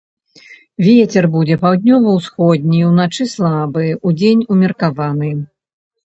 [0.85, 5.29] Вецер будзе паўднёва-ўсходні, уначы слабы, удзень умеркаваны.